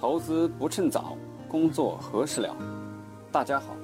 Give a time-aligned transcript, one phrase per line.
[0.00, 2.56] 投资不趁早，工作何时了？
[3.32, 3.74] 大家好，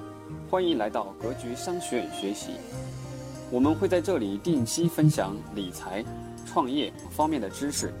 [0.49, 2.51] 欢迎来到格局商学院学习。
[3.51, 6.01] 我们会在这里定期分享理财、
[6.45, 7.93] 创业方面的知识，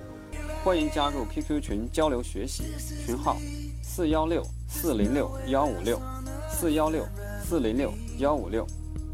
[0.63, 2.63] 欢迎加入 QQ 群交流学习，
[3.05, 3.35] 群号
[3.83, 5.99] 四幺六四零六幺五六
[6.49, 7.05] 四幺六
[7.43, 8.65] 四零六幺五六。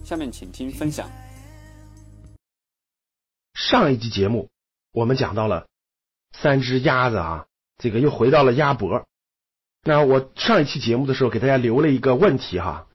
[0.05, 1.09] 下面请听分享。
[3.55, 4.49] 上一集节目
[4.91, 5.65] 我们讲到了
[6.33, 7.47] 三只鸭子啊。
[7.81, 9.05] 这个又回到了鸭脖。
[9.83, 12.85] 那我上一期节目的时候给大家留了一个问题哈，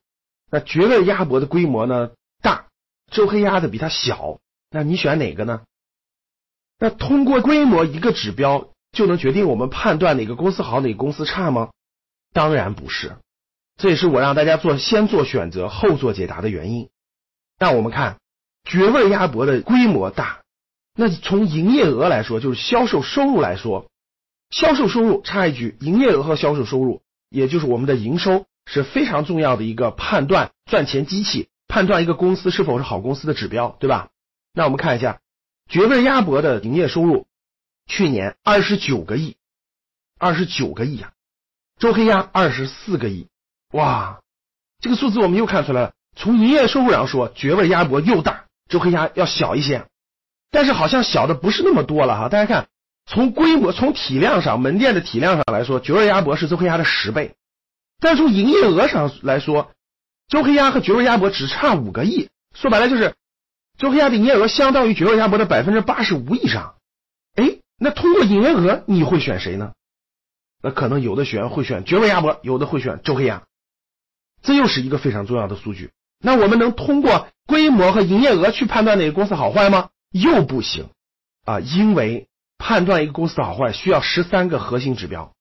[0.48, 2.66] 那绝味鸭脖的规模呢大，
[3.10, 4.38] 周黑鸭子比它小，
[4.70, 5.62] 那你选哪个呢？
[6.78, 11.70] 那通过规模一个指标就能决定我们判断哪个公司好哪个公司差吗？
[12.32, 13.16] 当然不是，
[13.76, 16.88] 这也是我让大家做先做选择后做解答的原因。
[17.58, 18.18] 那我们看
[18.62, 20.42] 绝味鸭脖的规模大，
[20.94, 23.90] 那从营业额来说，就是销售收入来说。
[24.50, 34.08] 销售收入，插一句，营业额和销售收入，也就是我们的营收，是非常重要的一个判断赚钱机器，判断一个公司是否是好公司的指标，对吧？
[34.54, 35.20] 那我们看一下
[35.68, 37.26] 绝味鸭脖的营业收入，
[37.86, 39.36] 去年二十九个亿，
[40.18, 41.12] 二十九个亿啊！
[41.78, 43.28] 周黑鸭二十四个亿，
[43.72, 44.20] 哇，
[44.80, 45.92] 这个数字我们又看出来了。
[46.14, 49.86] 从营业收入上说，绝味鸭脖又大，周黑鸭要小一些，
[50.50, 52.28] 但是好像小的不是那么多了哈。
[52.28, 52.68] 大家看。
[53.06, 57.36] 从规模、从体量上，门店的体量上来说，绝味鸭脖是周黑鸭的十倍。
[58.00, 59.70] 但从营业额上来说，
[60.28, 62.28] 周黑鸭和绝味鸭脖只差五个亿。
[62.52, 63.14] 说白了就是，
[63.78, 66.74] 周黑鸭的营业额相当于绝味鸭脖的百分之八十五以上。
[67.36, 69.72] 哎，那通过营业额，你会选谁呢？
[70.60, 73.44] 那可能有的学员会选绝味鸭脖，有的会选周黑鸭。
[74.42, 75.90] 这又是一个非常重要的数据。
[76.18, 79.90] 那我们能通过规模和营业额去判断哪个公司好坏吗？
[80.10, 80.88] 又不行
[81.44, 82.26] 啊，因为。
[82.58, 85.32] 判断一个公司的好坏需要十三个核心指标，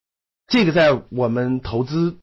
[0.48, 2.18] 这个在我们投资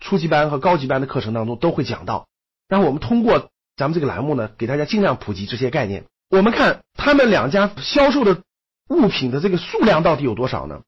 [0.00, 2.26] 初级班和高级班的课程当中都会讲到。
[2.68, 6.04] 然后我们通过咱们这个栏目呢，给大家尽量普及这些概念。
[6.30, 8.42] 我们看他们两家销售的
[8.88, 10.82] 物品的这个数量到底有多少呢？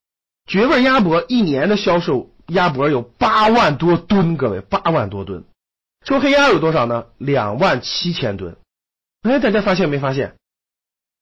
[0.47, 5.45] 绝味鸭脖一年的销售鸭脖有八万多吨，各位八万多吨。
[6.05, 7.07] 周黑鸭有多少呢？
[7.19, 8.57] 两万七千吨。
[9.23, 10.37] 哎，大家发现没发现？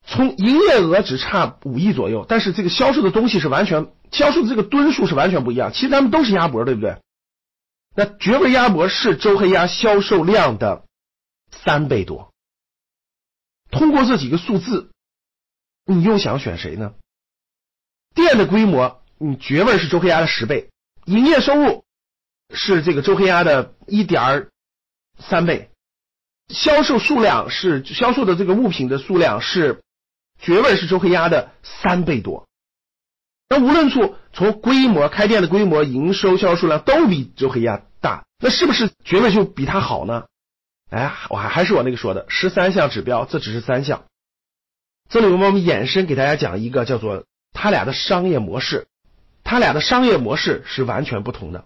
[0.06, 5.72] 从营业额只差五亿左右，但是这个销售的东西是完全销售的这个吨数是完全不一样。
[5.72, 6.98] 其实他们都是鸭脖，对不对？
[7.96, 10.84] 那绝味鸭脖是周黑鸭销售量的
[11.50, 12.34] 三倍多。
[13.70, 14.90] 通过这几个数字，
[15.86, 16.92] 你又想选谁呢？
[18.14, 20.68] 店的规模，你绝味是周黑鸭的十倍，
[21.06, 21.84] 营业收入
[22.52, 24.48] 是这个周黑鸭的一点
[25.18, 25.70] 三倍，
[26.48, 29.80] 销售数量是销售的这个物品的数量是。
[30.38, 32.46] 绝味是周黑鸭的三倍多，
[33.48, 40.26] 那无论处从规模、开店的规模、营收、销售数量都比周黑鸭大，那是不是绝味就比它好呢？
[40.90, 44.04] 哎，我还还是我那个说的十三项指标，这只是三项。
[45.08, 48.86] 这里我们衍生给大家讲一个叫做它俩的商业模式，
[49.44, 51.64] 它俩的商业模式是完全不同的。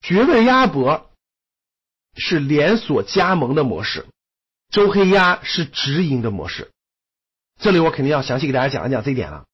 [0.00, 1.10] 绝味鸭脖
[2.16, 4.06] 是连锁加盟的模式，
[4.70, 6.70] 周黑鸭是直营的模式。
[7.60, 9.44] 这里我肯定要详细给大家讲一讲这一点了。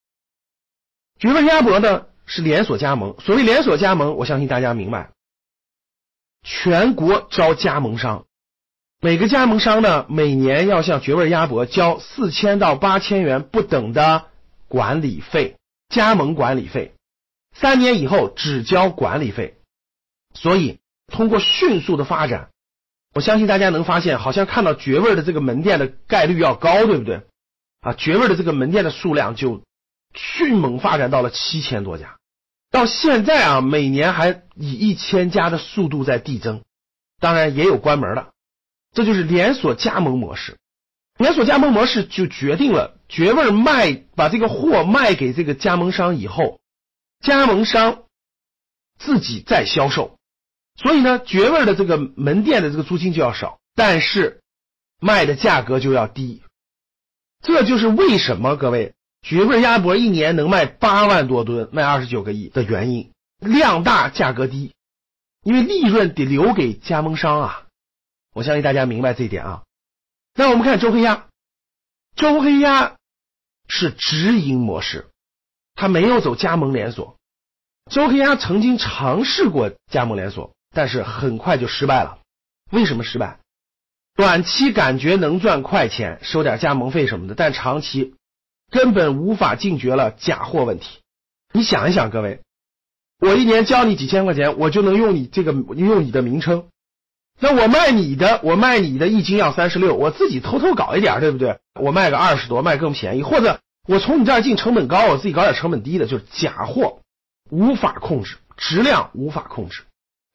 [1.18, 5.10] 绝味鸭脖呢是连锁加盟，所谓连锁加盟，我相信大家明白，
[6.42, 8.24] 全国招加盟商，
[9.00, 14.26] 每个加盟商呢每年要向绝味鸭脖交四千到八千元不等的
[14.68, 15.56] 管理费，
[15.88, 16.94] 加盟管理费，
[17.54, 19.56] 三年以后只交管理费。
[20.32, 20.78] 所以
[21.08, 22.50] 通过迅速的发展，
[23.12, 27.22] 我相信大家能发现，好像看到绝味的这个门店的概率要高，对不对？
[27.80, 29.62] 啊，绝味的这个门店的数量就
[30.14, 32.18] 迅猛发展到了七千多家，
[32.70, 36.62] 到现在啊，每年还以一千家的速度在递增，
[37.20, 38.32] 当然也有关门的，
[38.92, 40.58] 这就是连锁加盟模式。
[41.16, 46.58] 连锁加盟模式就决定了绝味卖把这个货卖给这个加盟商以后，
[47.20, 48.04] 加盟商
[48.98, 50.16] 自己再销售，
[50.76, 54.40] 所以呢，绝味的这个门店的这个租金就要少，但是
[54.98, 56.42] 卖的价格就要低。
[57.42, 64.74] 这就是为什么各位绝味鸭脖一年能卖八万多吨，卖二十九个亿的原因，量大价格低，
[65.42, 67.66] 因为利润得留给加盟商啊！
[68.32, 69.62] 我相信大家明白这一点啊。
[70.34, 71.26] 那我们看周黑鸭，
[72.14, 72.96] 周黑鸭
[73.68, 75.08] 是直营模式，
[75.74, 77.16] 它没有走加盟连锁。
[77.90, 82.20] 周黑鸭曾经尝试过加盟连锁，但是很快就失败了。
[82.70, 83.39] 为什么失败？
[84.16, 88.14] 短期感觉能赚快钱，收点加盟费什么的，但长期
[88.70, 90.98] 根本无法禁绝了假货问题。
[91.52, 92.40] 你想一想，各位，
[93.18, 96.66] 我一年交你几千块钱，我就能用你这个用你的名称。
[97.38, 101.58] 那我卖你的，我卖你的一斤要三十六，我自己偷偷搞一点，对不对？
[101.80, 107.00] 我卖个二十多，卖更便宜，或者我从你这儿进成本高，我自己搞点成本低的，就是假货，
[107.50, 109.84] 无法控制，质量无法控制，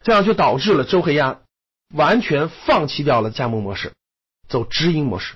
[0.04, 1.42] 这样就导致了周黑鸭
[1.94, 3.94] 完全放弃掉了加盟模式，
[4.48, 5.36] 走直营模式。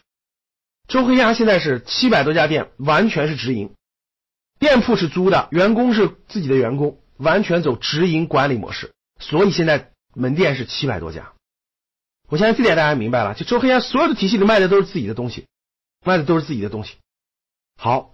[0.88, 3.76] 周黑鸭现在是七百多家店，完全是直营，
[4.60, 11.34] 店铺是租的，员工是自己的员工，完全走直营管理模式，所以现在门店是七百多家。
[12.28, 15.48] 我相信这点大家明白了，就周黑鸭所有的体系里卖的都是自己的东西，
[16.04, 16.96] 卖的都是自己的东西。
[17.78, 18.14] 好，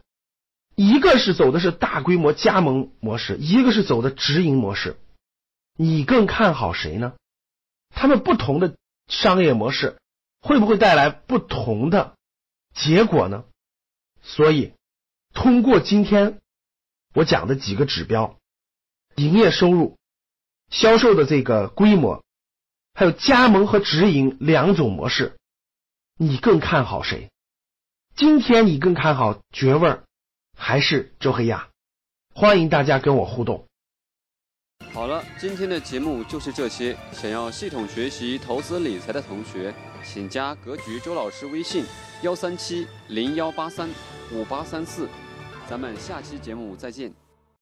[0.76, 4.98] 一个是走的是大规模加盟模式，一个是走的直营模式，
[5.78, 7.14] 你更看好谁呢？
[7.96, 8.76] 他们不同的
[9.08, 9.98] 商业模式
[10.42, 12.16] 会不会带来不同的
[12.76, 13.46] 结果呢？
[14.22, 14.74] 所以，
[15.34, 16.42] 通过今天
[17.14, 18.38] 我讲的几个指标，
[19.16, 19.98] 营业收入、
[20.70, 22.24] 销售的这个规模。
[22.98, 25.38] 还有加盟和直营两种模式，
[26.18, 27.30] 你更看好谁？
[28.16, 30.06] 今天你更看好绝味儿
[30.58, 31.68] 还是周黑鸭？
[32.34, 33.68] 欢迎大家跟我互动。
[34.96, 36.96] 好了，今天的节目就是这些。
[37.12, 39.76] 想要系统学习投资理财的同学，
[40.06, 41.84] 请加格局周老师微信：
[42.22, 43.90] 幺三七零幺八三
[44.32, 45.10] 五八三四。
[45.70, 47.25] 咱们下期节目再见。